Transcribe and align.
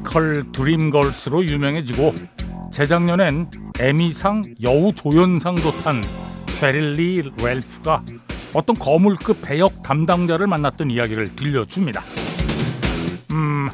뮤지컬 0.00 0.44
드림걸스로 0.52 1.44
유명해지고 1.44 2.14
재작년엔 2.72 3.50
에미상 3.78 4.54
여우 4.62 4.92
조연상도 4.94 5.70
탄 5.82 6.02
쉐릴 6.46 7.32
리 7.38 7.51
랄프가 7.51 8.02
어떤 8.52 8.76
거물급 8.76 9.42
배역 9.42 9.82
담당자를 9.82 10.46
만났던 10.46 10.90
이야기를 10.90 11.36
들려줍니다. 11.36 12.02
음, 13.30 13.70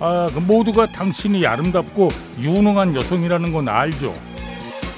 아, 0.00 0.28
그 0.32 0.38
모두가 0.40 0.86
당신이 0.86 1.46
아름답고 1.46 2.08
유능한 2.40 2.94
여성이라는 2.94 3.52
건 3.52 3.68
알죠. 3.68 4.14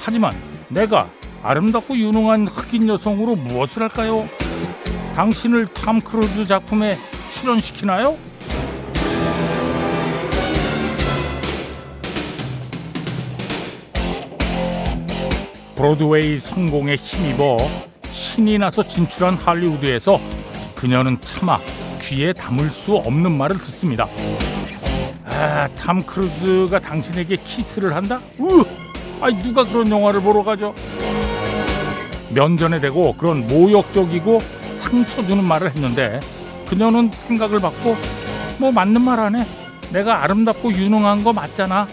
하지만 0.01 0.33
내가 0.69 1.09
아름답고 1.43 1.97
유능한 1.97 2.47
흑인 2.47 2.89
여성으로 2.89 3.35
무엇을 3.35 3.83
할까요? 3.83 4.27
당신을 5.15 5.67
탐 5.67 6.01
크루즈 6.01 6.45
작품에 6.47 6.97
출연시키나요? 7.31 8.17
브로드웨이 15.75 16.39
성공에 16.39 16.95
힘입어 16.95 17.57
신이 18.09 18.57
나서 18.57 18.81
진출한 18.87 19.35
할리우드에서 19.35 20.19
그녀는 20.73 21.17
차마 21.23 21.59
귀에 22.01 22.31
담을 22.33 22.69
수 22.69 22.95
없는 22.95 23.31
말을 23.31 23.57
듣습니다. 23.57 24.07
아, 25.25 25.67
탐 25.77 26.05
크루즈가 26.05 26.79
당신에게 26.79 27.37
키스를 27.37 27.93
한다? 27.93 28.21
우! 28.39 28.63
아, 29.19 29.29
누가 29.43 29.65
그런 29.65 29.89
영화를 29.89 30.21
보러 30.21 30.43
가죠? 30.43 30.73
면전에 32.29 32.79
대고 32.79 33.15
그런 33.17 33.45
모욕적이고 33.47 34.39
상처 34.73 35.25
주는 35.25 35.43
말을 35.43 35.71
했는데 35.71 36.19
그녀는 36.67 37.09
생각을 37.11 37.59
받고 37.59 37.95
뭐 38.59 38.71
맞는 38.71 39.01
말 39.01 39.19
하네. 39.19 39.45
내가 39.91 40.23
아름답고 40.23 40.71
유능한 40.71 41.23
거 41.23 41.33
맞잖아. 41.33 41.87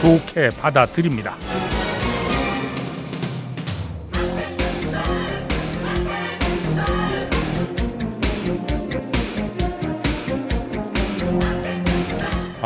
좋게 0.00 0.50
받아들입니다. 0.60 1.36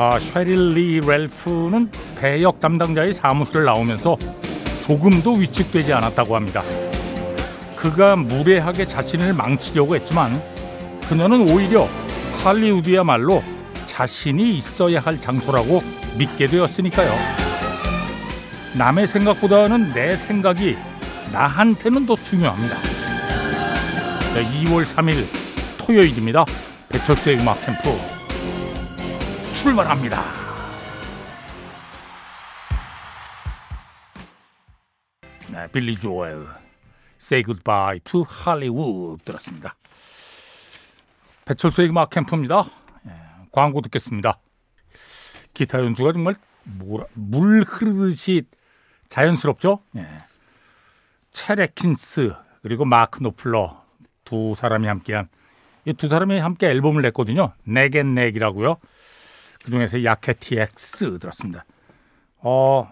아, 0.01 0.17
쉐릴 0.17 0.75
리 0.75 1.01
렐프는 1.01 1.91
배역 2.21 2.61
담당자의 2.61 3.13
사무실을 3.13 3.65
나오면서 3.65 4.17
조금도 4.87 5.33
위축되지 5.33 5.93
않았다고 5.93 6.37
합니다. 6.37 6.63
그가 7.75 8.15
무례하게 8.15 8.85
자신을 8.85 9.33
망치려고 9.33 9.97
했지만 9.97 10.41
그녀는 11.09 11.49
오히려 11.51 11.89
할리우드야말로 12.45 13.43
자신이 13.87 14.57
있어야 14.57 15.01
할 15.01 15.21
장소라고 15.21 15.83
믿게 16.17 16.47
되었으니까요. 16.47 17.13
남의 18.77 19.09
생각보다는 19.09 19.95
내 19.95 20.15
생각이 20.15 20.77
나한테는 21.33 22.07
더 22.07 22.15
중요합니다. 22.15 22.77
2월 24.63 24.85
3일 24.85 25.25
토요일입니다. 25.77 26.45
배철수의 26.89 27.41
음악 27.41 27.67
캠프 27.67 28.18
출발합니다. 29.63 30.23
네, 35.53 35.67
빌리 35.73 35.97
조엘 35.97 36.47
Say 37.21 37.43
Goodbye 37.45 38.01
to 38.05 38.25
Hollywood 38.47 39.25
들었습니다. 39.25 39.75
배철수의 41.45 41.89
음악 41.89 42.11
캠프입니다. 42.11 42.65
예, 43.07 43.11
광고 43.51 43.81
듣겠습니다. 43.81 44.39
기타 45.55 45.81
연주가 45.81 46.13
정말 46.13 46.35
뭐라, 46.63 47.07
물 47.15 47.63
흐르듯이 47.63 48.45
자연스럽죠? 49.09 49.81
예. 49.97 50.07
체레킨스 51.33 52.33
그리고 52.63 52.85
마크 52.85 53.23
노플러 53.23 53.83
두 54.25 54.55
사람이 54.57 54.87
함께한 54.87 55.29
이 55.87 55.95
두 55.95 56.07
사람이 56.07 56.39
함께 56.39 56.69
앨범을 56.69 57.03
냈거든요. 57.03 57.55
내겐 57.65 58.15
넥이라고요. 58.15 58.77
그 59.69 59.73
중에서 59.73 60.03
야케 60.03 60.33
TX 60.33 61.19
들었습니다. 61.19 61.67
어, 62.39 62.91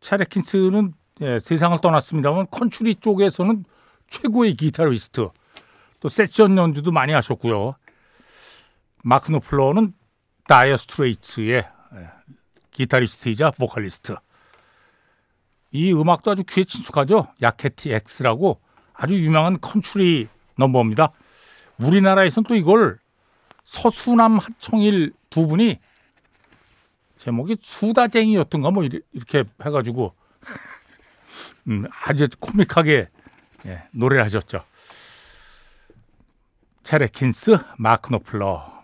쳇 0.00 0.18
앳킨스는 0.18 0.94
예, 1.22 1.40
세상을 1.40 1.80
떠났습니다만 1.80 2.46
컨츄리 2.52 2.94
쪽에서는 2.94 3.64
최고의 4.10 4.54
기타리스트 4.54 5.28
또 5.98 6.08
세션 6.08 6.56
연주도 6.56 6.92
많이 6.92 7.12
하셨고요. 7.12 7.74
마크 9.02 9.32
노플러는 9.32 9.92
다이어 10.46 10.76
스트레이츠의 10.76 11.66
예, 11.96 12.10
기타리스트이자 12.70 13.50
보컬리스트. 13.50 14.14
이 15.72 15.92
음악도 15.92 16.30
아주 16.30 16.44
귀에 16.44 16.62
친숙하죠. 16.62 17.26
Yakety 17.42 17.92
Axe라고 17.92 18.60
아주 18.94 19.16
유명한 19.16 19.60
컨츄리 19.60 20.28
넘버입니다. 20.56 21.10
우리나라에서는 21.78 22.46
또 22.46 22.54
이걸 22.54 23.00
서수남 23.70 24.38
하청일 24.38 25.12
두 25.30 25.46
분이 25.46 25.78
제목이 27.18 27.56
수다쟁이였던가 27.60 28.72
뭐 28.72 28.82
이렇게 28.82 29.44
해가지고 29.64 30.12
음, 31.68 31.86
아주 32.04 32.26
코믹하게 32.40 33.08
예, 33.66 33.82
노래를 33.92 34.24
하셨죠. 34.24 34.64
체레킨스, 36.82 37.58
마크 37.78 38.10
노플러, 38.10 38.82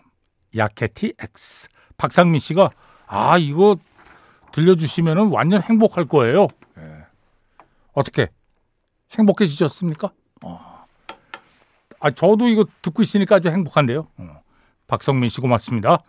야케티 0.55 1.15
X. 1.19 1.67
박상민 1.97 2.39
씨가 2.39 2.69
아 3.07 3.37
이거 3.37 3.75
들려주시면 4.53 5.31
완전 5.33 5.61
행복할 5.63 6.05
거예요. 6.05 6.47
예. 6.77 7.05
어떻게 7.91 8.29
행복해지셨습니까? 9.11 10.11
어. 10.45 10.85
아 11.99 12.11
저도 12.11 12.47
이거 12.47 12.63
듣고 12.81 13.01
있으니까 13.01 13.35
아주 13.35 13.49
행복한데요. 13.49 14.07
어. 14.15 14.46
박성민 14.87 15.29
씨 15.29 15.41
고맙습니다. 15.41 16.01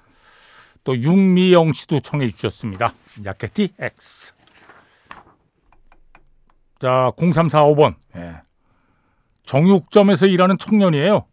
또 0.85 0.97
육미영 0.97 1.73
씨도 1.73 2.01
청해 2.01 2.31
주셨습니다. 2.31 2.93
야케티 3.25 3.73
X. 3.79 4.35
자, 6.79 7.11
0345번. 7.17 7.97
예. 8.17 8.41
정육점에서 9.45 10.27
일하는 10.27 10.57
청년이에요. 10.59 11.27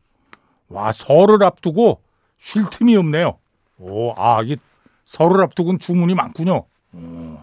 와, 0.69 0.91
설을 0.91 1.43
앞두고 1.43 2.01
쉴 2.37 2.63
틈이 2.69 2.95
없네요. 2.97 3.37
오, 3.77 4.13
아, 4.17 4.41
이게 4.41 4.57
설을 5.05 5.41
앞두고는 5.43 5.79
주문이 5.79 6.15
많군요. 6.15 6.65
오. 6.93 7.39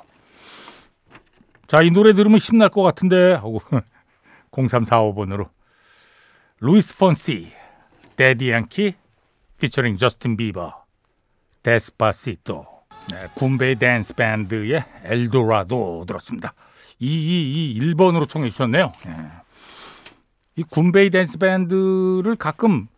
자, 1.68 1.82
이 1.82 1.90
노래 1.90 2.12
들으면 2.12 2.38
힘날 2.38 2.68
것 2.68 2.82
같은데 2.82 3.32
하고 3.32 3.60
0345번으로 4.50 5.48
루이스 6.60 6.96
폰시, 6.98 7.52
대디 8.16 8.52
양키, 8.52 8.94
피처링 9.62 9.96
저스틴 9.96 10.36
비버, 10.36 10.74
Despacito, 11.62 12.66
네, 13.12 13.28
굼베이 13.34 13.76
댄스 13.76 14.14
밴드의 14.14 14.84
엘도라도 15.04 16.04
들었습니다. 16.04 16.52
이, 16.98 17.06
이, 17.06 17.72
이 17.72 17.80
1번으로 17.80 18.28
청해 18.28 18.48
주셨네요. 18.48 18.88
네. 19.06 19.12
이 20.56 20.64
굼베이 20.64 21.10
댄스 21.10 21.38
밴드를 21.38 22.34
가끔 22.34 22.88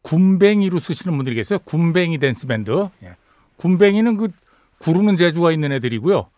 굼벵이로 0.00 0.78
쓰시는 0.78 1.14
분들이 1.18 1.36
계세요. 1.36 1.58
굼벵이 1.58 2.16
댄스 2.16 2.46
밴드. 2.46 2.88
예. 3.02 3.16
굼벵이는 3.58 4.16
그 4.16 4.28
구르는 4.78 5.18
재주가 5.18 5.52
있는 5.52 5.70
애들이고요. 5.72 6.30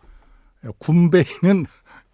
굼베이는 0.77 1.65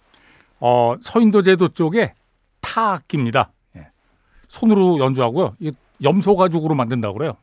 어, 0.60 0.96
서인도 1.02 1.42
제도 1.42 1.70
쪽에 1.70 2.14
타악기입니다. 2.62 3.52
예. 3.78 3.88
손으로 4.48 5.00
연주하고요. 5.00 5.56
염소 6.04 6.36
가죽으로 6.36 6.76
만든다고 6.76 7.18
그래요. 7.18 7.38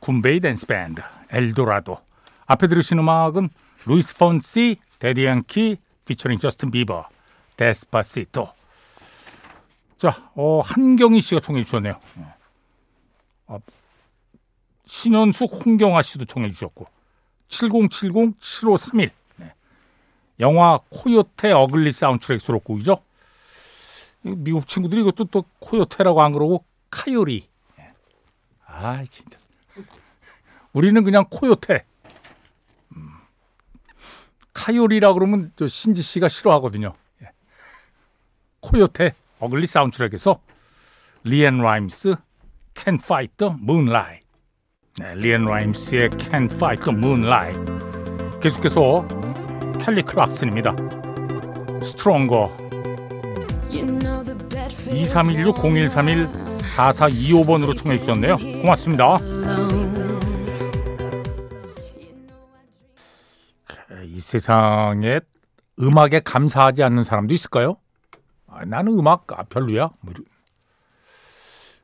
굼베이 0.00 0.40
댄스 0.40 0.66
밴드 0.66 1.00
엘도라도 1.30 1.98
앞에 2.46 2.66
들으신 2.66 2.98
음악은 2.98 3.48
루이스 3.86 4.16
폰시, 4.16 4.76
대디 4.98 5.28
양키, 5.28 5.76
피처링 6.04 6.38
저스틴 6.38 6.70
비버, 6.70 7.08
Despacito. 7.56 8.48
자, 9.98 10.30
어, 10.34 10.60
한경희 10.60 11.20
씨가 11.20 11.40
청해 11.40 11.62
주셨네요. 11.64 11.98
어, 13.46 13.58
신현숙, 14.86 15.64
홍경아 15.64 16.02
씨도 16.02 16.24
청해 16.24 16.50
주셨고 16.50 16.86
7070-7531 17.48 19.10
네. 19.36 19.52
영화 20.40 20.78
코요테 20.88 21.52
어글리 21.52 21.92
사운드트랙 21.92 22.40
수록곡이죠. 22.40 22.98
미국 24.22 24.66
친구들이 24.66 25.02
이것도 25.02 25.24
또 25.26 25.44
코요테라고 25.60 26.22
안 26.22 26.32
그러고 26.32 26.64
카요리. 26.92 27.48
아, 28.66 29.04
진짜. 29.08 29.38
우리는 30.72 31.02
그냥 31.02 31.24
코요테. 31.28 31.84
음. 32.96 33.10
카요리라 34.52 35.14
그러면 35.14 35.52
저 35.56 35.66
신지 35.66 36.02
씨가 36.02 36.28
싫어하거든요. 36.28 36.94
예. 37.22 37.30
코요테 38.60 39.14
어글리 39.40 39.66
사운드트랙에서 39.66 40.40
리앤 41.24 41.58
라임스 41.58 42.14
Can't 42.74 43.02
Fight 43.02 43.34
the 43.36 43.54
Moonlight. 43.60 44.26
네, 44.98 45.14
리앤 45.14 45.44
라임스의 45.44 46.10
Can't 46.10 46.52
Fight 46.52 46.84
the 46.84 46.96
Moonlight. 46.96 47.58
계속해서 48.40 49.06
켈리 49.80 50.02
클락슨입니다. 50.02 50.74
Stronger 51.82 52.56
2316-0131-4425번으로 56.62 57.76
청해 57.76 57.98
주셨네요. 57.98 58.36
고맙습니다. 58.36 59.18
이 64.04 64.20
세상에 64.20 65.20
음악에 65.80 66.20
감사하지 66.20 66.82
않는 66.82 67.04
사람도 67.04 67.32
있을까요? 67.32 67.76
아, 68.46 68.64
나는 68.64 68.98
음악 68.98 69.32
아, 69.32 69.42
별로야. 69.44 69.90
뭐 70.00 70.14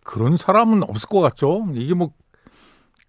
그런 0.03 0.37
사람은 0.37 0.83
없을 0.83 1.09
것 1.09 1.21
같죠. 1.21 1.67
이게 1.75 1.95
뭐 1.95 2.13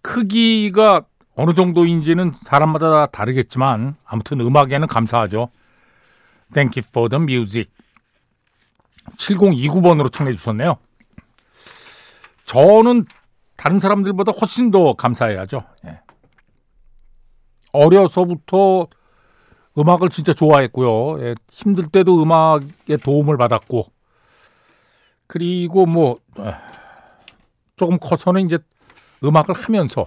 크기가 0.02 1.02
어느 1.34 1.52
정도인지는 1.54 2.32
사람마다 2.32 3.06
다르겠지만 3.06 3.94
아무튼 4.04 4.40
음악에는 4.40 4.86
감사하죠. 4.86 5.48
Thank 6.52 6.82
you 6.82 6.86
for 6.86 7.08
the 7.08 7.22
music. 7.22 7.70
7029번으로 9.16 10.12
청해 10.12 10.32
주셨네요. 10.32 10.76
저는 12.50 13.04
다른 13.56 13.78
사람들보다 13.78 14.32
훨씬 14.32 14.72
더 14.72 14.94
감사해야죠. 14.94 15.62
예. 15.86 16.00
어려서부터 17.72 18.88
음악을 19.78 20.08
진짜 20.08 20.32
좋아했고요. 20.32 21.24
예. 21.24 21.34
힘들 21.48 21.86
때도 21.86 22.20
음악에 22.20 22.96
도움을 23.04 23.36
받았고, 23.36 23.84
그리고 25.28 25.86
뭐, 25.86 26.18
조금 27.76 27.98
커서는 28.00 28.46
이제 28.46 28.58
음악을 29.22 29.54
하면서 29.54 30.06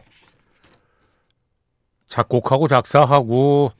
작곡하고 2.08 2.68
작사하고 2.68 3.72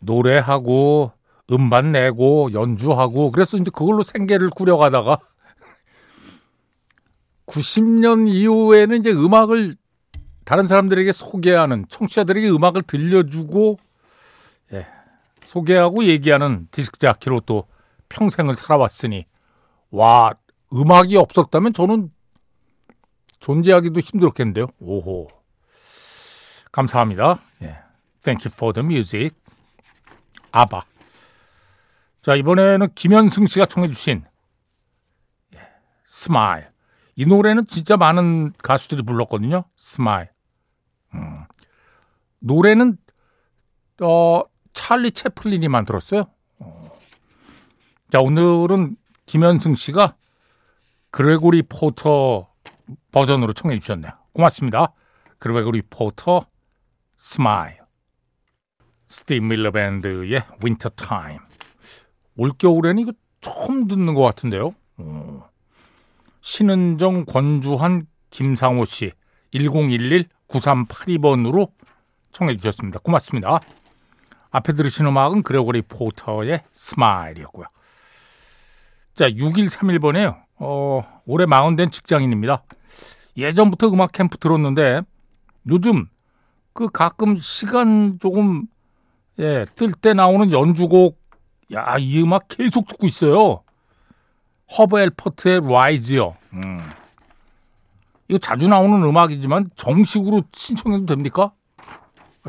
노래하고 0.00 1.10
음반 1.52 1.92
내고 1.92 2.52
연주하고 2.52 3.32
그래서 3.32 3.56
이제 3.56 3.70
그걸로 3.72 4.02
생계를 4.02 4.50
꾸려가다가 4.50 5.18
90년 7.46 8.28
이후에는 8.28 9.00
이제 9.00 9.12
음악을 9.12 9.74
다른 10.44 10.66
사람들에게 10.66 11.12
소개하는 11.12 11.86
청취자들에게 11.88 12.50
음악을 12.50 12.82
들려주고 12.82 13.78
예, 14.72 14.86
소개하고 15.44 16.04
얘기하는 16.04 16.68
디스크 16.70 16.98
자키로 16.98 17.40
또 17.40 17.66
평생을 18.08 18.54
살아왔으니 18.54 19.26
와 19.90 20.32
음악이 20.72 21.16
없었다면 21.16 21.72
저는 21.72 22.10
존재하기도 23.40 24.00
힘들었겠는데요. 24.00 24.68
오호 24.80 25.28
감사합니다. 26.72 27.40
예. 27.62 27.78
Thank 28.22 28.46
you 28.46 28.52
for 28.52 28.72
the 28.72 28.84
music. 28.84 29.36
아바. 30.50 30.84
자, 32.22 32.34
이번에는 32.34 32.88
김현승 32.94 33.46
씨가 33.46 33.66
청해 33.66 33.88
주신 33.88 34.24
Smile. 36.06 36.73
이 37.16 37.26
노래는 37.26 37.66
진짜 37.66 37.96
많은 37.96 38.52
가수들이 38.62 39.02
불렀거든요. 39.02 39.64
Smile. 39.76 40.30
음. 41.14 41.44
노래는 42.40 42.98
어 44.02 44.42
찰리 44.72 45.12
채플린이 45.12 45.68
만들었어요. 45.68 46.24
어. 46.58 46.90
자, 48.10 48.20
오늘은 48.20 48.96
김현승 49.26 49.74
씨가 49.74 50.16
그레고리 51.10 51.62
포터 51.62 52.48
버전으로 53.12 53.52
청해 53.52 53.78
주셨네요. 53.78 54.12
고맙습니다. 54.32 54.92
그레고리 55.38 55.82
포터 55.88 56.46
Smile. 57.16 57.78
스티브 59.06 59.44
밀러 59.44 59.70
밴드의 59.70 60.42
Winter 60.64 60.88
Time. 60.90 61.38
올겨울에는 62.36 62.98
이거 63.00 63.12
처음 63.40 63.86
듣는 63.86 64.14
것 64.14 64.22
같은데요. 64.22 64.74
어. 66.44 66.46
신은정, 66.46 67.24
권주한, 67.24 68.06
김상호 68.30 68.84
씨 68.84 69.10
1011-9382번으로 69.54 71.70
청해 72.32 72.58
주셨습니다. 72.58 73.00
고맙습니다. 73.00 73.60
앞에 74.50 74.74
들으신 74.74 75.06
음악은 75.06 75.42
그레고리 75.42 75.80
포터의 75.82 76.62
스마일이었고요. 76.70 77.66
자, 79.14 79.28
6131번에요. 79.30 80.42
어, 80.58 81.02
올해 81.24 81.46
마흔된 81.46 81.90
직장인입니다. 81.90 82.62
예전부터 83.36 83.88
음악 83.88 84.12
캠프 84.12 84.38
들었는데 84.38 85.00
요즘 85.70 86.06
그 86.72 86.88
가끔 86.88 87.36
시간 87.38 88.20
조금 88.20 88.66
예, 89.38 89.64
뜰 89.74 89.92
때 89.92 90.12
나오는 90.12 90.52
연주곡 90.52 91.18
야, 91.72 91.96
이 91.98 92.22
음악 92.22 92.46
계속 92.48 92.86
듣고 92.86 93.06
있어요. 93.06 93.63
허브 94.78 94.98
엘퍼트의 95.00 95.60
Rise요. 95.68 96.34
음. 96.54 96.78
이거 98.28 98.38
자주 98.38 98.68
나오는 98.68 99.02
음악이지만 99.06 99.70
정식으로 99.76 100.42
신청해도 100.52 101.06
됩니까? 101.06 101.52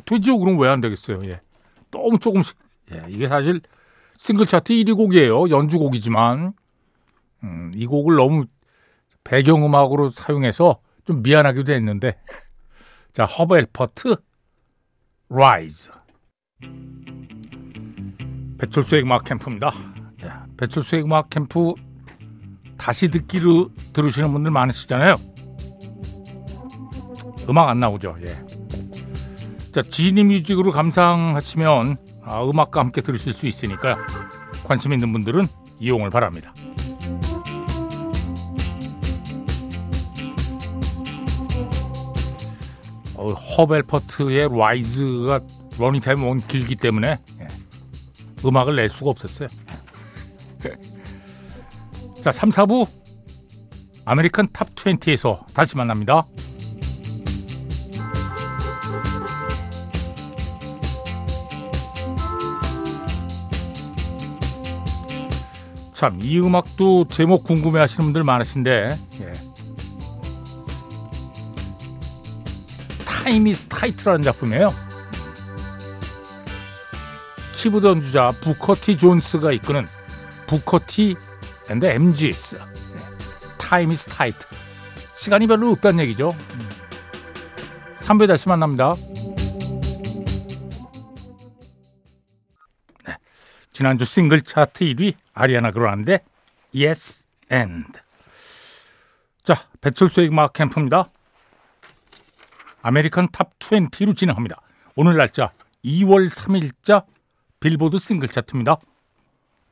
되죠. 0.06 0.38
그럼 0.40 0.58
왜 0.60 0.70
안 0.70 0.82
되겠어요. 0.82 1.22
예. 1.26 1.42
너무 1.92 2.18
조금씩. 2.20 2.58
예, 2.94 3.04
이게 3.08 3.28
사실 3.28 3.62
싱글 4.18 4.46
차트 4.46 4.74
1위 4.74 4.96
곡이에요. 4.96 5.50
연주곡이지만 5.50 6.54
음, 7.44 7.72
이 7.76 7.86
곡을 7.86 8.16
너무 8.16 8.46
배경음악으로 9.24 10.10
사용해서 10.10 10.80
좀 11.06 11.22
미안하기도 11.24 11.72
했는데 11.74 12.18
자 13.14 13.26
허브 13.26 13.58
엘퍼트 13.58 14.16
Rise 15.30 15.90
배철수의 18.58 19.02
음악 19.04 19.24
캠프입니다. 19.26 19.72
예, 20.24 20.32
배철수의 20.58 21.04
음악 21.04 21.30
캠프 21.30 21.74
다시 22.78 23.10
듣기로 23.10 23.70
들으시는 23.94 24.32
분들 24.32 24.52
많으시잖아요. 24.52 25.18
음악 27.50 27.70
안 27.70 27.80
나오죠. 27.80 28.16
예. 28.22 28.38
자, 29.72 29.82
지니 29.82 30.24
뮤직으로 30.24 30.72
감상하시면 30.72 31.98
아, 32.24 32.44
음악과 32.44 32.80
함께 32.80 33.02
들으실 33.02 33.34
수 33.34 33.48
있으니까 33.48 33.98
관심 34.64 34.94
있는 34.94 35.12
분들은 35.12 35.48
이용을 35.80 36.10
바랍니다. 36.10 36.54
어, 43.16 43.32
허브 43.34 43.77
엘퍼트의 43.77 44.50
Rise가 44.52 45.42
러닝타임이 45.78 46.24
워낙 46.24 46.40
길기 46.40 46.76
때문에 46.76 47.20
음악을 48.44 48.76
낼 48.76 48.90
수가 48.90 49.10
없었어요. 49.12 49.50
자, 52.26 52.32
3, 52.32 52.50
4부 52.50 52.88
American 54.04 54.48
Top 54.52 54.74
20에서 54.74 55.46
다시 55.54 55.78
만납니다. 55.78 56.26
참, 65.94 66.18
이 66.20 66.40
음악도 66.40 67.08
제목 67.10 67.44
궁금해 67.44 67.80
하시는 67.80 68.06
분들 68.06 68.24
많으신데, 68.24 69.00
예. 69.22 69.34
Time 73.06 73.46
Is 73.46 73.66
Tight라는 73.66 74.24
작품이에요. 74.24 74.74
키보드 77.54 77.86
연주자 77.86 78.32
부커티 78.42 78.98
존스가 78.98 79.52
이끄는 79.52 79.88
부커티 80.48 81.18
앤드 81.70 81.86
MG's 81.86 82.60
Time 83.58 83.92
Is 83.92 84.08
Tight 84.08 84.46
시간이 85.16 85.48
별로 85.48 85.70
없다는 85.72 86.04
얘기죠. 86.04 86.36
3부에 87.98 88.28
다시 88.28 88.48
만납니다. 88.48 88.96
네. 93.06 93.18
지난주 93.72 94.06
싱글 94.06 94.42
차트 94.42 94.86
1위 94.86 95.16
아리아나 95.34 95.72
그란데 95.72 96.20
Yes 96.76 97.26
and. 97.52 98.00
자 99.44 99.68
배철수의 99.82 100.28
음악 100.28 100.54
캠프입니다. 100.54 101.10
American 102.82 103.30
Top 103.32 103.58
20로 103.58 104.16
진행합니다. 104.16 104.62
오늘 104.96 105.18
날짜 105.18 105.52
2월 105.84 106.30
3일자 106.30 107.06
빌보드 107.60 107.98
싱글 107.98 108.28
차트입니다. 108.28 108.78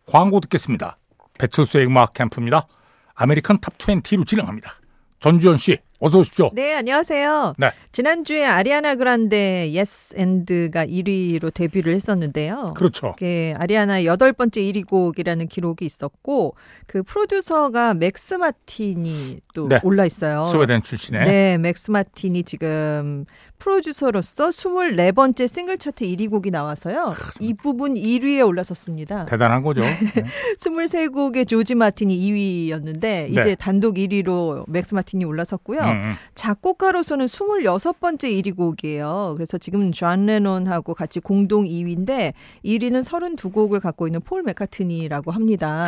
광고 0.08 0.40
듣겠습니다. 0.40 0.98
배철수의 1.40 1.86
음악 1.88 2.14
캠프입니다. 2.14 2.68
American 3.16 3.60
Top 3.60 3.78
20로 3.78 4.26
진행합니다. 4.26 4.76
전주현 5.20 5.58
씨 5.58 5.78
어서 6.04 6.20
오십시오. 6.20 6.50
네, 6.52 6.76
안녕하세요. 6.76 7.54
네. 7.58 7.72
지난주에 7.94 8.44
아리아나 8.44 8.96
그란데 8.96 9.72
Yes 9.72 10.16
and가 10.18 10.86
1위로 10.86 11.54
데뷔를 11.54 11.96
했었는데요. 11.96 12.74
그렇죠. 12.76 13.16
그 13.18 13.54
아리아나 13.56 14.04
여덟 14.04 14.34
번째 14.34 14.62
1위 14.62 14.86
곡이라는 14.86 15.48
기록이 15.48 15.86
있었고 15.86 16.56
그 16.88 17.04
프로듀서가 17.04 17.94
맥스 17.94 18.34
마틴이 18.34 19.40
또 19.56 19.70
네. 19.70 19.80
올라 19.82 20.06
있어요. 20.06 20.44
스웨덴 20.44 20.84
출신의 20.84 21.24
네, 21.24 21.58
맥스 21.58 21.90
마틴이 21.90 22.44
지금 22.44 23.24
프로듀서로서 23.60 24.50
24번째 24.50 25.48
싱글 25.48 25.78
차트 25.78 26.04
1위 26.04 26.30
곡이 26.30 26.52
나와서요. 26.52 27.14
이 27.40 27.54
부분 27.54 27.94
1위에 27.94 28.46
올라섰습니다. 28.46 29.26
대단한 29.28 29.64
거죠. 29.64 29.84
네. 29.88 30.26
23곡의 30.60 31.48
조지 31.48 31.76
마틴이 31.76 32.14
2위였는데 32.18 33.32
이제 33.32 33.42
네. 33.42 33.56
단독 33.56 33.96
1위로 33.96 34.70
맥스 34.70 34.94
마틴이 34.94 35.24
올라섰고요. 35.24 35.93
음, 35.94 35.98
음. 35.98 36.14
작곡가로서는 36.36 37.26
26번째 37.28 38.24
1위 38.24 38.56
곡이에요. 38.56 39.34
그래서 39.36 39.58
지금 39.58 39.92
존 39.92 40.26
레논하고 40.26 40.94
같이 40.94 41.20
공동 41.20 41.64
2위인데 41.64 42.34
1위는 42.66 43.04
32곡을 43.04 43.80
갖고 43.80 44.08
있는 44.08 44.22
폴 44.22 44.44
맥카트니라고 44.44 45.32
합니다. 45.32 45.86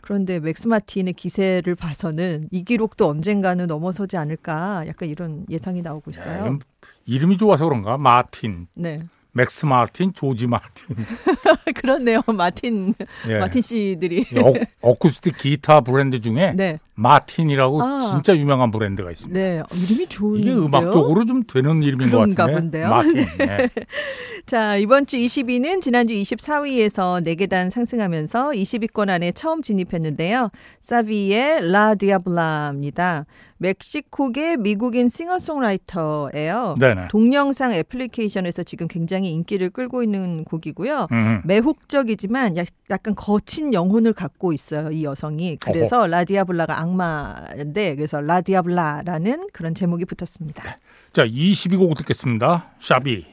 그런데 0.00 0.40
맥스 0.40 0.66
마틴의 0.66 1.12
기세를 1.12 1.74
봐서는 1.74 2.48
이 2.50 2.64
기록도 2.64 3.08
언젠가는 3.08 3.66
넘어서지 3.66 4.16
않을까 4.16 4.84
약간 4.86 5.08
이런 5.08 5.44
예상이 5.50 5.82
나오고 5.82 6.10
야, 6.10 6.10
있어요. 6.10 6.40
이건 6.40 6.60
이름이 7.04 7.36
좋아서 7.36 7.66
그런가? 7.66 7.98
마틴, 7.98 8.68
네. 8.72 9.00
맥스 9.32 9.66
마틴, 9.66 10.14
조지 10.14 10.46
마틴. 10.46 10.96
그렇네요. 11.76 12.20
마틴 12.26 12.94
예. 13.28 13.38
마틴 13.38 13.60
씨들이 13.60 14.24
이 14.32 14.38
어, 14.38 14.52
어쿠스틱 14.80 15.36
기타 15.36 15.82
브랜드 15.82 16.20
중에 16.20 16.52
네. 16.56 16.78
마틴이라고 16.98 17.80
아. 17.82 18.00
진짜 18.00 18.36
유명한 18.36 18.70
브랜드가 18.72 19.10
있습니다. 19.10 19.38
네. 19.38 19.62
이름이 19.88 20.06
좋은데요. 20.08 20.52
이게 20.52 20.66
음악적으로 20.66 21.24
좀 21.24 21.44
되는 21.44 21.82
이름인 21.82 22.10
것 22.10 22.16
그런가 22.18 22.46
같은데. 22.46 22.82
본데요. 22.82 22.88
마틴. 22.88 23.16
예. 23.40 23.70
자, 24.46 24.76
이번 24.76 25.06
주 25.06 25.16
20위는 25.16 25.80
지난주 25.82 26.14
24위에서 26.14 27.22
4계단 27.24 27.70
상승하면서 27.70 28.50
20위권 28.50 29.10
안에 29.10 29.30
처음 29.32 29.62
진입했는데요. 29.62 30.50
사비의 30.80 31.70
라 31.70 31.94
디아블라입니다. 31.94 33.26
멕시코계 33.58 34.56
미국인 34.56 35.08
싱어송라이터예요. 35.08 36.76
네네. 36.78 37.08
동영상 37.10 37.72
애플리케이션에서 37.72 38.62
지금 38.62 38.86
굉장히 38.88 39.30
인기를 39.32 39.70
끌고 39.70 40.02
있는 40.02 40.44
곡이고요. 40.44 41.08
음, 41.10 41.42
매혹적이지만 41.44 42.56
약- 42.56 42.68
약간 42.90 43.14
거친 43.16 43.74
영혼을 43.74 44.12
갖고 44.12 44.52
있어요, 44.52 44.90
이 44.92 45.04
여성이. 45.04 45.56
그래서 45.60 46.06
라디아블라가 46.06 46.78
악마인데 46.88 47.96
그래서 47.96 48.20
라디아블라라는 48.20 49.48
그런 49.52 49.74
제목이 49.74 50.04
붙었습니다. 50.04 50.76
자, 51.12 51.26
21위 51.26 51.66
곡 51.66 51.96
듣겠습니다. 51.98 52.70
샤비, 52.80 53.26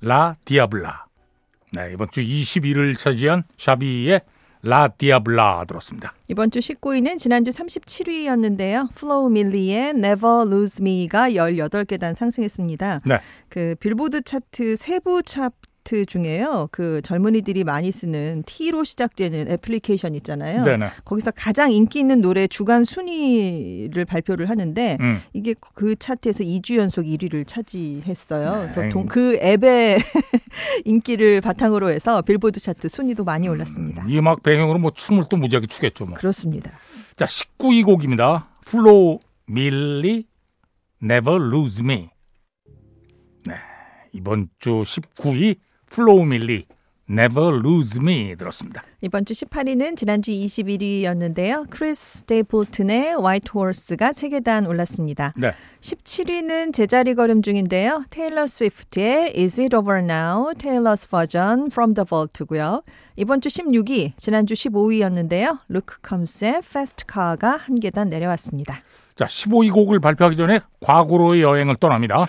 La 0.00 0.36
Diabla. 0.44 1.06
네, 1.72 1.90
이번 1.92 2.08
주 2.10 2.20
21위를 2.22 2.96
차지한 2.98 3.44
샤비의 3.56 4.20
La 4.64 4.88
Diabla 4.88 5.64
들었습니다. 5.66 6.14
이번 6.28 6.50
주 6.50 6.60
19위는 6.60 7.18
지난주 7.18 7.50
37위였는데요. 7.50 8.94
플로우 8.94 9.28
밀리의 9.30 9.90
Never 9.90 10.42
Lose 10.46 10.82
Me가 10.82 11.30
18계단 11.30 12.14
상승했습니다. 12.14 13.00
네. 13.04 13.18
그 13.48 13.74
빌보드 13.80 14.22
차트 14.22 14.76
세부 14.76 15.22
차트 15.24 15.71
중에요. 15.84 16.68
그 16.70 17.00
젊은이들이 17.02 17.64
많이 17.64 17.90
쓰는 17.90 18.42
T로 18.46 18.84
시작되는 18.84 19.50
애플리케이션 19.50 20.14
있잖아요. 20.16 20.64
네네. 20.64 20.88
거기서 21.04 21.32
가장 21.32 21.72
인기 21.72 21.98
있는 21.98 22.20
노래 22.20 22.46
주간 22.46 22.84
순위를 22.84 24.04
발표를 24.04 24.48
하는데 24.48 24.96
음. 25.00 25.20
이게 25.32 25.54
그 25.74 25.96
차트에서 25.96 26.44
2주 26.44 26.76
연속 26.76 27.02
1위를 27.02 27.46
차지했어요. 27.46 28.46
네. 28.46 28.68
그래서 28.72 28.88
동- 28.90 29.06
그 29.06 29.36
앱의 29.42 29.98
인기를 30.84 31.40
바탕으로 31.40 31.90
해서 31.90 32.22
빌보드 32.22 32.60
차트 32.60 32.88
순위도 32.88 33.24
많이 33.24 33.48
올랐습니다. 33.48 34.04
이 34.08 34.18
음악 34.18 34.42
배경으로 34.42 34.78
뭐 34.78 34.92
춤을 34.94 35.24
또 35.28 35.36
무지하게 35.36 35.66
추겠죠. 35.66 36.06
뭐. 36.06 36.14
그렇습니다. 36.14 36.70
자, 37.16 37.26
19위 37.26 37.84
곡입니다. 37.84 38.48
플로우 38.64 39.18
밀리 39.46 40.24
Never 41.02 41.44
Lose 41.44 41.84
Me. 41.84 42.08
네, 43.46 43.54
이번 44.12 44.48
주 44.60 44.82
19위 44.82 45.56
플로우 45.92 46.24
밀리 46.24 46.64
Never 47.10 47.58
Lose 47.58 48.00
Me 48.00 48.34
들었습니다. 48.36 48.82
이번 49.02 49.26
주 49.26 49.34
18위는 49.34 49.96
지난주 49.98 50.30
21위였는데요. 50.30 51.68
크리스 51.68 52.20
스테이플튼의 52.20 53.20
White 53.20 53.52
Horse가 53.52 54.12
3계단 54.12 54.66
올랐습니다. 54.66 55.34
네. 55.36 55.52
17위는 55.82 56.72
제자리 56.72 57.14
걸음 57.14 57.42
중인데요. 57.42 58.04
테일러 58.08 58.46
스위프트의 58.46 59.34
Is 59.36 59.60
It 59.60 59.76
Over 59.76 60.02
Now? 60.02 60.54
Taylor's 60.56 61.10
Version 61.10 61.66
From 61.66 61.92
the 61.92 62.06
Vault고요. 62.06 62.82
이번 63.16 63.42
주 63.42 63.50
16위, 63.50 64.12
지난주 64.16 64.54
15위였는데요. 64.54 65.58
루크 65.68 66.00
컴스의 66.00 66.62
Fast 66.64 67.04
Car가 67.12 67.58
한 67.58 67.78
계단 67.78 68.08
내려왔습니다. 68.08 68.80
자, 69.16 69.26
15위 69.26 69.70
곡을 69.70 70.00
발표하기 70.00 70.36
전에 70.36 70.60
과거로의 70.80 71.42
여행을 71.42 71.76
떠납니다. 71.76 72.26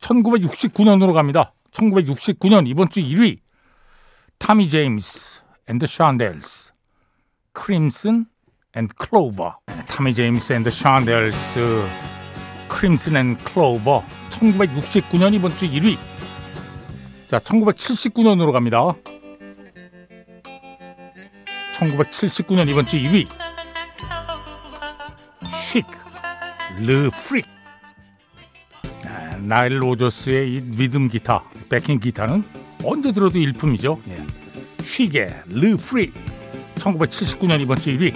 1969년으로 0.00 1.12
갑니다. 1.12 1.52
1969년 1.72 2.66
이번 2.68 2.88
주 2.88 3.00
1위 3.00 3.38
타미 4.38 4.68
제임스 4.68 5.42
앤드 5.68 5.86
샨델스 5.86 6.72
Crimson 7.52 8.26
and 8.74 8.94
Clover. 8.94 9.58
타미 9.88 10.14
제임스 10.14 10.52
앤드 10.52 10.70
샨델스 10.70 11.88
Crimson 12.68 13.16
and 13.16 13.42
Clover. 13.42 14.04
1969년 14.30 15.34
이번 15.34 15.56
주 15.56 15.68
1위. 15.68 15.98
자 17.28 17.38
1979년으로 17.38 18.52
갑니다. 18.52 18.94
1979년 21.72 22.68
이번 22.68 22.86
주 22.86 22.96
1위. 22.96 23.28
식, 25.46 25.86
Le 26.78 27.10
Freak. 27.10 27.46
아, 29.40 29.42
나일 29.42 29.82
로저스의 29.82 30.52
이 30.52 30.60
리듬 30.76 31.08
기타, 31.08 31.42
backing 31.70 32.00
기타는 32.00 32.44
언제 32.84 33.12
들어도 33.12 33.38
일품이죠. 33.38 34.00
예. 34.08 34.26
식의 34.82 35.42
Le 35.46 35.76
Freak. 35.76 36.12
1979년 36.74 37.60
이번 37.60 37.76
주 37.78 37.90
1위. 37.90 38.14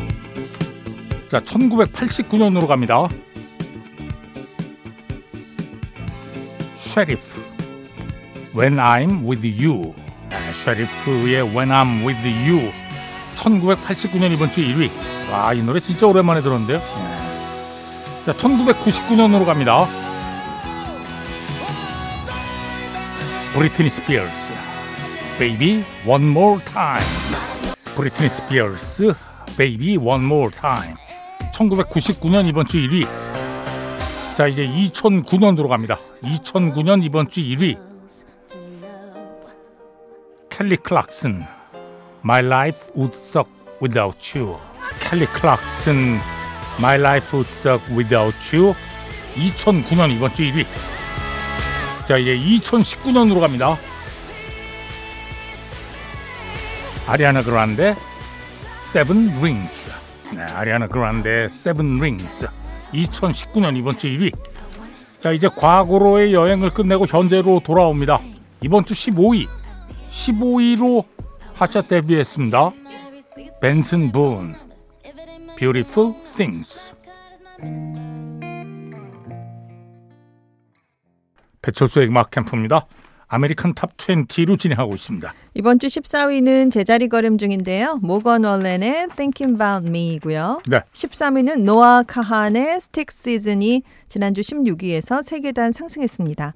자, 1.28 1.40
1989년으로 1.40 2.66
갑니다. 2.66 3.08
쉐리프. 6.76 7.42
When 8.56 8.76
I'm 8.76 9.26
with 9.28 9.66
you. 9.66 9.94
아, 10.30 10.52
쉐리프의 10.52 11.42
When 11.42 11.70
I'm 11.70 12.06
with 12.06 12.26
you. 12.48 12.70
1989년 13.34 14.32
이번 14.32 14.50
주 14.50 14.62
1위. 14.62 14.90
와, 15.30 15.54
이 15.54 15.62
노래 15.62 15.80
진짜 15.80 16.06
오랜만에 16.06 16.42
들었는데요. 16.42 16.78
예. 16.78 18.24
자, 18.24 18.32
1999년으로 18.32 19.44
갑니다. 19.44 20.03
브리트니 23.54 23.88
스피어스. 23.88 24.52
Baby 25.38 25.84
One 26.04 26.24
More 26.24 26.60
Time. 26.64 27.06
브리트니 27.94 28.28
스피어스. 28.28 29.14
Baby 29.56 29.96
One 29.96 30.24
More 30.24 30.50
Time. 30.50 30.96
1999년 31.52 32.48
이번 32.48 32.66
주 32.66 32.78
1위. 32.78 33.06
자, 34.36 34.48
이제 34.48 34.66
2009년으로 34.66 35.68
갑니다. 35.68 36.00
2009년 36.24 37.04
이번 37.04 37.30
주 37.30 37.42
1위. 37.42 37.78
켈리 40.50 40.76
클락슨. 40.76 41.44
My 42.24 42.44
life 42.44 42.90
would 42.96 43.16
suck 43.16 43.48
without 43.80 44.36
you. 44.36 44.58
켈리 44.98 45.26
클락슨. 45.26 46.18
My 46.78 46.98
life 46.98 47.32
would 47.32 47.48
suck 47.52 47.80
without 47.96 48.34
you. 48.56 48.74
2009년 49.36 50.10
이번 50.10 50.34
주 50.34 50.42
1위. 50.42 50.66
자, 52.06 52.18
이제 52.18 52.36
2019년으로 52.36 53.40
갑니다. 53.40 53.76
아리아나 57.06 57.42
그란데 57.42 57.96
Seven 58.78 59.38
Rings. 59.38 59.90
네, 60.34 60.42
아리아나 60.42 60.86
그란데 60.86 61.44
Seven 61.44 61.96
Rings. 61.96 62.46
2019년 62.92 63.76
이번 63.76 63.96
주 63.96 64.08
1위. 64.08 64.36
자, 65.22 65.32
이제 65.32 65.48
과거로의 65.48 66.34
여행을 66.34 66.70
끝내고 66.70 67.06
현재로 67.06 67.60
돌아옵니다. 67.64 68.20
이번 68.60 68.84
주 68.84 68.92
15위. 68.92 69.48
15위로 70.10 71.04
핫샷 71.54 71.88
데뷔했습니다. 71.88 72.70
벤슨 73.62 74.12
분. 74.12 74.54
Beautiful 75.56 76.14
Things. 76.36 76.94
배철수의 81.64 82.08
음악 82.08 82.30
캠프입니다. 82.30 82.84
American 83.26 83.74
Top 83.74 83.96
20로 83.96 84.58
진행하고 84.58 84.94
있습니다. 84.94 85.34
이번 85.54 85.78
주 85.78 85.86
14위는 85.86 86.70
제자리 86.70 87.08
걸음 87.08 87.38
중인데요. 87.38 87.98
모건 88.02 88.44
월렌의 88.44 89.08
Thinking 89.16 89.54
About 89.54 89.88
Me이고요. 89.88 90.62
네. 90.68 90.80
13위는 90.92 91.62
노아 91.62 92.02
카한의 92.06 92.80
Stick 92.80 93.10
Season이 93.10 93.82
지난주 94.08 94.42
16위에서 94.42 95.22
3계단 95.22 95.72
상승했습니다. 95.72 96.54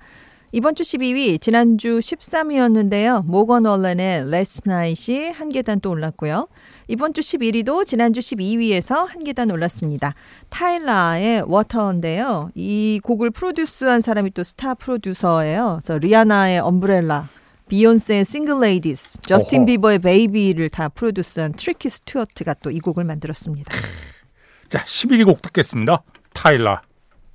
이번 0.50 0.74
주 0.74 0.82
12위, 0.82 1.38
지난주 1.40 1.98
13위였는데요. 1.98 3.22
모건 3.26 3.66
월렌의 3.66 4.28
Last 4.28 4.62
Night이 4.66 5.30
한 5.30 5.50
계단 5.50 5.78
또 5.80 5.90
올랐고요. 5.90 6.48
이번 6.88 7.12
주 7.12 7.20
11위도 7.20 7.86
지난주 7.86 8.20
12위에서 8.20 9.06
한 9.06 9.24
계단 9.24 9.50
올랐습니다. 9.50 10.14
타일라의 10.48 11.42
Water인데요. 11.46 12.50
이 12.54 12.98
곡을 13.04 13.30
프로듀스한 13.30 14.00
사람이 14.00 14.30
또 14.30 14.42
스타 14.42 14.72
프로듀서예요. 14.74 15.80
그래서 15.82 15.98
리아나의 15.98 16.60
Umbrella, 16.60 17.28
비욘세의 17.68 18.24
Single 18.24 18.60
Ladies, 18.60 19.20
저스틴 19.20 19.60
어허. 19.60 19.66
비버의 19.66 19.98
Baby를 19.98 20.70
다 20.70 20.88
프로듀스한 20.88 21.52
트리키 21.52 21.90
스튜어트가 21.90 22.54
또 22.54 22.70
이 22.70 22.80
곡을 22.80 23.04
만들었습니다. 23.04 23.70
자, 24.70 24.82
11위 24.82 25.26
곡 25.26 25.42
듣겠습니다. 25.42 26.02
타일라, 26.32 26.80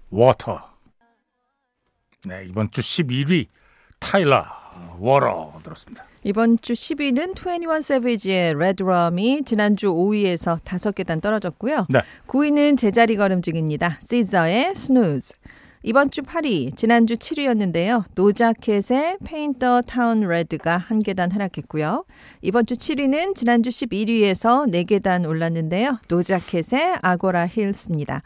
Water. 0.10 0.73
네, 2.25 2.46
이번 2.48 2.72
주 2.72 2.80
11위 2.80 3.48
타일라, 4.00 4.50
Water 4.98 5.60
들었습니다. 5.62 6.06
이번 6.24 6.58
주 6.62 6.72
10위는 6.72 7.38
21 7.38 7.82
세비지의 7.82 8.51
Redrum이 8.51 9.43
지난주 9.44 9.88
5위에서 9.88 10.62
5계단 10.62 11.22
떨어졌고요. 11.22 11.88
네. 11.89 12.01
9위는 12.27 12.77
제자리 12.77 13.18
걸음 13.18 13.42
중입니다. 13.42 14.00
시저의 14.01 14.68
Snooze. 14.72 15.36
이번 15.86 16.10
주 16.12 16.22
8위, 16.22 16.77
지난주 16.77 17.15
7위였는데요. 17.15 18.06
도자 18.15 18.56
캣의 18.56 19.17
the 19.20 19.82
Town 19.86 20.24
Red가 20.24 20.77
한 20.77 21.00
계단 21.00 21.30
하락했고요. 21.30 22.06
이번 22.42 22.65
주 22.65 22.75
7위는 22.75 23.36
지난주 23.36 23.70
11위에서 23.70 24.72
4계단 24.72 25.27
올랐는데요. 25.27 26.00
도자 26.10 26.46
캣의 26.46 27.00
Agora 27.01 27.48
Hills입니다. 27.48 28.22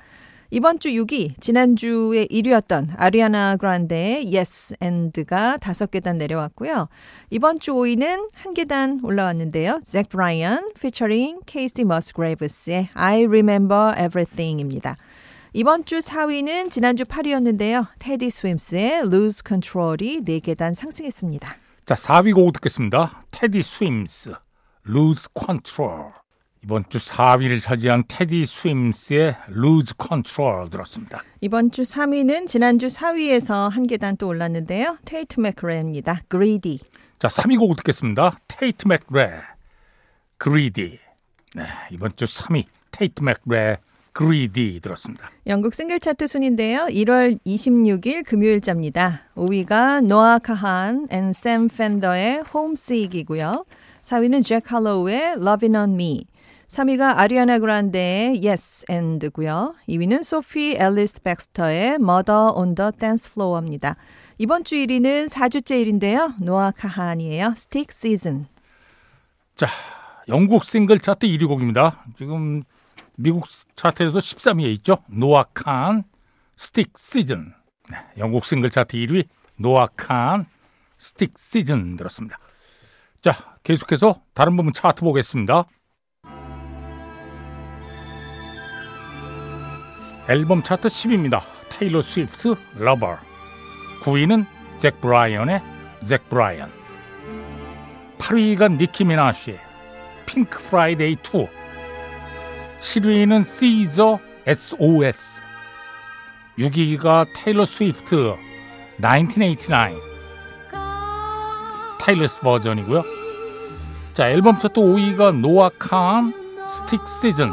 이번 0.50 0.80
주 0.80 0.90
6위, 0.90 1.42
지난주에 1.42 2.26
1위였던 2.28 2.94
아리아나 2.96 3.58
그란데의 3.58 4.34
Yes 4.34 4.76
And가 4.82 5.58
5계단 5.58 6.16
내려왔고요. 6.16 6.88
이번 7.30 7.60
주 7.60 7.74
5위는 7.74 8.30
한 8.34 8.54
계단 8.54 9.02
올라왔는데요. 9.04 9.82
잭 9.84 10.08
브라이언 10.08 10.72
featuring 10.78 11.42
케이시 11.46 11.84
머스그레이브스의 11.84 12.90
I 12.94 13.26
Remember 13.26 13.94
Everything입니다. 13.98 14.96
이번 15.52 15.84
주 15.84 16.00
4위는 16.00 16.72
지난주 16.72 17.04
8위였는데요. 17.04 17.88
테디 18.00 18.28
스윔스의 18.28 19.14
Lose 19.14 19.42
Control이 19.46 20.22
4계단 20.22 20.76
상승했습니다. 20.76 21.56
자, 21.86 21.96
4위 21.96 22.34
곡 22.34 22.54
듣겠습니다. 22.54 23.24
테디 23.32 23.62
스윔스, 23.62 24.32
Lose 24.88 25.28
Control. 25.38 26.12
이번 26.68 26.84
주 26.90 26.98
4위를 26.98 27.62
차지한 27.62 28.04
테디 28.10 28.44
스윔스의 28.44 29.38
Lose 29.52 29.94
Control 30.06 30.70
들었습니다. 30.70 31.24
이번 31.40 31.72
주 31.72 31.84
3위는 31.84 32.46
지난주 32.50 32.88
4위에서 32.88 33.70
한 33.70 33.88
계단 33.88 34.18
또 34.18 34.28
올랐는데요. 34.28 34.98
테이트 35.06 35.40
맥크레입니다. 35.40 36.24
Greedy. 36.30 36.80
자, 37.20 37.30
3위 37.30 37.58
곡 37.58 37.78
듣겠습니다. 37.78 38.38
테이트 38.50 38.86
맥레, 38.86 39.40
Greedy. 40.44 41.00
네, 41.56 41.64
이번 41.90 42.12
주 42.18 42.26
3위 42.26 42.66
테이트 42.92 43.24
맥레, 43.24 43.78
Greedy 44.14 44.82
들었습니다. 44.82 45.32
영국 45.46 45.74
싱글 45.74 46.02
차트 46.02 46.28
순윈데요. 46.28 46.88
1월 46.90 47.40
26일 47.46 48.26
금요일자입니다. 48.26 49.22
5위가 49.38 50.06
노아 50.06 50.38
카한 50.38 51.08
and 51.12 51.37
샘 51.37 51.70
펜더의 51.70 52.42
Homesick이고요. 52.42 53.64
4위는 54.04 54.44
잭 54.44 54.70
할로우의 54.70 55.36
Lovin' 55.38 55.78
on 55.78 55.94
Me. 55.94 56.26
3위가 56.68 57.18
아리아나 57.18 57.60
그란데의 57.60 58.42
Yes 58.46 58.86
And고요. 58.92 59.76
2위는 59.88 60.24
소피 60.24 60.76
앨리스 60.76 61.22
백스터의 61.22 61.96
Murder 61.96 62.52
on 62.56 62.76
the 62.76 62.92
Dance 63.00 63.32
Floor입니다. 63.32 63.96
이번 64.38 64.64
주 64.64 64.76
1위는 64.76 65.30
4주째 65.30 65.84
1윈데요. 65.86 66.34
노아 66.44 66.72
카한이에요. 66.72 67.54
Stick 67.56 67.88
Season. 67.92 68.48
자, 69.56 69.68
영국 70.28 70.66
싱글 70.66 71.00
차트 71.00 71.26
1위 71.26 71.48
곡입니다. 71.48 72.04
지금 72.18 72.64
미국 73.18 73.46
차트에서 73.76 74.20
13위에 74.20 74.68
있죠. 74.76 74.98
노아 75.08 75.44
칸, 75.54 76.04
Stick 76.56 76.98
Season. 76.98 77.54
네, 77.90 77.98
영국 78.18 78.46
싱글 78.46 78.70
차트 78.70 78.98
1위 78.98 79.26
노아 79.56 79.88
칸, 79.96 80.46
Stick 80.98 81.40
Season 81.40 81.96
들었습니다. 81.96 82.38
자, 83.22 83.32
계속해서 83.64 84.22
다른 84.34 84.56
부분 84.58 84.74
차트 84.74 85.02
보겠습니다. 85.02 85.66
앨범 90.30 90.62
차트 90.62 90.90
10위입니다. 90.90 91.42
테일러 91.70 92.02
스위프트, 92.02 92.56
Lover. 92.76 93.18
9위는 94.02 94.46
잭 94.78 95.00
브라이언의 95.00 95.62
잭 96.04 96.30
브라이언. 96.30 96.70
8위가 98.18 98.78
니키 98.78 99.06
미나즈의 99.06 99.60
Pink 100.26 100.60
Friday 100.60 101.14
2 101.14 101.48
7위는 102.82 103.44
시저 103.44 104.20
SOS 104.46 105.42
6위가 106.60 107.28
테일러 107.34 107.64
스위프트 107.64 108.36
1989 109.02 110.02
Taylor's 112.02 112.40
Version이고요 112.42 113.04
자 114.14 114.30
앨범 114.30 114.60
차트 114.60 114.80
5위가 114.80 115.40
노아 115.40 115.70
칸 115.78 116.34
Stick 116.68 117.08
Season 117.08 117.52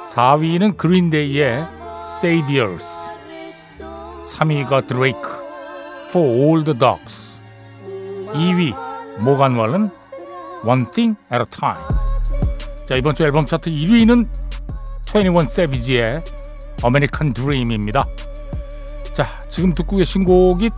4위는 0.00 0.76
그린데이의 0.76 1.66
Saviors 2.18 3.06
3위가 4.26 4.86
드레이크 4.86 5.28
For 6.08 6.26
All 6.28 6.64
the 6.64 6.78
Dogs 6.78 7.40
2위 8.32 8.74
모간 9.18 9.56
왈은 9.56 9.90
One 10.64 10.86
Thing 10.90 11.18
at 11.32 11.40
a 11.40 11.46
Time. 11.50 11.84
자 12.86 12.96
이번 12.96 13.14
주 13.14 13.24
앨범 13.24 13.46
차트 13.46 13.70
1위는 13.70 14.28
21 15.06 15.36
Savage의 15.42 16.22
American 16.84 17.32
Dream입니다. 17.32 18.06
자 19.14 19.24
지금 19.48 19.72
듣고 19.72 19.96
계신 19.96 20.24
곡이 20.24 20.70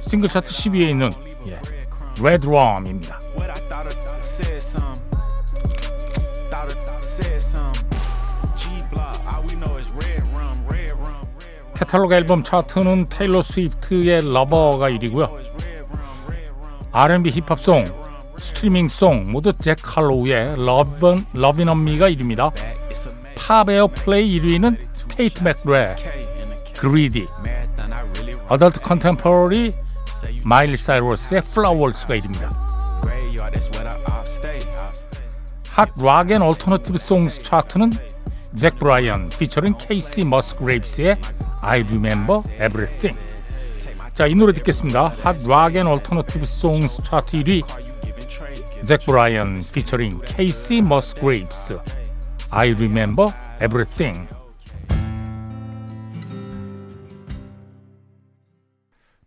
싱글 0.00 0.28
차트 0.28 0.46
10위에 0.48 0.90
있는 0.90 1.10
예, 1.48 1.60
Red 2.20 2.46
Rum입니다. 2.46 3.25
카탈로그 11.76 12.14
앨범 12.14 12.42
차트는 12.42 13.10
테일러 13.10 13.42
스위프트의 13.42 14.32
러버가 14.32 14.88
1위고요. 14.88 15.28
It's 15.28 15.52
red 15.62 15.82
rum, 15.82 16.08
red 16.26 16.50
rum. 16.50 16.88
R&B 16.90 17.30
힙합송, 17.30 17.84
스트리밍송 18.38 19.24
모두 19.28 19.52
잭 19.52 19.76
할로우의 19.82 20.54
Lovin' 21.34 21.68
on 21.68 21.80
Me가 21.86 22.08
1위입니다. 22.08 22.54
It's 22.54 23.06
a 23.06 23.12
mad 23.12 23.34
팝 23.36 23.68
에어 23.68 23.88
플레이 23.88 24.40
1위는 24.40 24.78
테이트 25.08 25.42
맥레. 25.42 25.96
그리디. 26.78 27.26
어덜트 28.48 28.80
you 28.80 29.70
마일리 30.46 30.76
사이러스의 30.78 31.42
플라워스가 31.42 32.14
1위입니다. 32.14 32.48
graveyard, 33.02 33.54
that's 33.54 33.68
where 33.74 33.86
I 33.86 33.98
I'll 34.06 34.22
stay. 34.22 34.58
I'll 34.58 34.92
stay. 34.92 35.18
핫락 35.68 36.30
앤 36.30 36.40
얼터너티브 36.40 36.96
송스 36.96 37.42
차트는 37.42 37.92
잭 38.56 38.76
브라이언 38.76 39.28
피처링 39.38 39.74
케이시 39.78 40.24
머스그레이브스의 40.24 41.18
I 41.66 41.80
Remember 41.80 42.42
Everything. 42.60 43.18
자, 44.14 44.26
이 44.26 44.34
노래 44.34 44.52
듣겠습니다. 44.52 45.14
Hot 45.22 45.36
Rock 45.46 45.76
and 45.76 45.86
Alternative 45.86 46.46
Songs 46.46 47.02
차트 47.02 47.36
1위 47.42 47.68
Are 47.68 47.82
you 47.84 48.00
giving 48.00 48.28
trade? 48.28 48.84
잭 48.84 49.00
브라이언 49.04 49.62
피처링 49.72 50.20
케이시 50.24 50.80
머스그레이브스 50.82 51.78
I 52.50 52.70
Remember 52.70 53.34
Everything. 53.60 54.28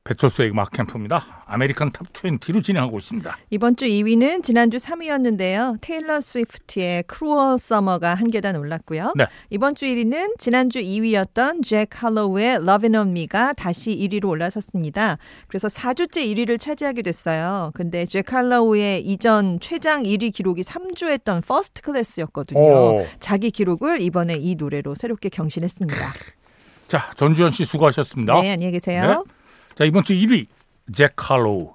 배철수의 0.09 0.49
음악 0.49 0.71
캠프입니다. 0.71 1.43
American 1.45 1.91
Top 1.91 2.11
20로 2.13 2.63
진행하고 2.63 2.97
있습니다. 2.97 3.37
이번 3.51 3.75
주 3.75 3.85
2위는 3.85 4.43
지난주 4.43 4.77
3위였는데요. 4.77 5.77
테일러 5.81 6.19
스위프트의 6.19 7.03
Cruel 7.07 7.53
Summer가 7.59 8.15
한 8.15 8.31
계단 8.31 8.55
올랐고요. 8.55 9.13
네. 9.15 9.27
이번 9.51 9.75
주 9.75 9.85
1위는 9.85 10.39
지난주 10.39 10.79
2위였던 10.79 11.63
잭 11.63 11.89
할로우의 11.91 12.55
Lovin' 12.55 12.95
on 12.95 13.09
Me가 13.09 13.53
다시 13.53 13.91
1위로 13.91 14.29
올라섰습니다. 14.29 15.19
그래서 15.47 15.67
4주째 15.67 16.25
1위를 16.25 16.59
차지하게 16.59 17.03
됐어요. 17.03 17.71
근데 17.75 18.07
잭 18.07 18.33
할로우의 18.33 19.05
이전 19.05 19.59
최장 19.59 20.03
1위 20.03 20.33
기록이 20.33 20.63
3주 20.63 21.09
했던 21.09 21.41
First 21.45 21.81
Class였거든요. 21.85 22.59
오. 22.59 23.05
자기 23.19 23.51
기록을 23.51 24.01
이번에 24.01 24.37
이 24.37 24.55
노래로 24.55 24.95
새롭게 24.95 25.29
경신했습니다. 25.29 25.95
자, 26.87 27.11
전주현 27.15 27.51
씨 27.51 27.65
수고하셨습니다. 27.65 28.41
네, 28.41 28.53
안녕히 28.53 28.71
계세요. 28.71 29.23
네. 29.27 29.38
자, 29.79 29.85
이번 29.85 30.03
주 30.03 30.13
1위 30.13 30.45
잭 30.93 31.13
칼로우 31.15 31.73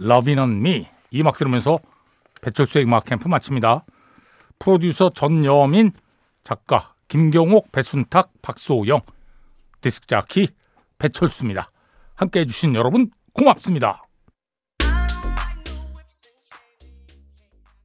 Me 0.00 0.88
이 1.10 1.20
음악 1.20 1.36
들으면서 1.36 1.78
배철수의 2.40 2.86
음악 2.86 3.04
캠프 3.04 3.28
마칩니다. 3.28 3.82
프로듀서 4.58 5.10
전여민, 5.10 5.92
작가 6.44 6.94
김경옥, 7.08 7.72
배순탁, 7.72 8.32
박소영, 8.40 9.02
디스크자키 9.82 10.48
배철수입니다. 10.98 11.70
함께 12.14 12.40
해 12.40 12.46
주신 12.46 12.74
여러분 12.74 13.10
고맙습니다. 13.34 14.05